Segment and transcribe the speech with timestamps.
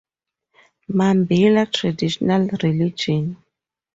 [0.87, 3.37] Mambila Traditional Religion.